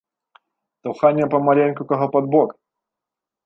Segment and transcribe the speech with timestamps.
[0.87, 2.49] Таўхане памаленьку каго пад бок.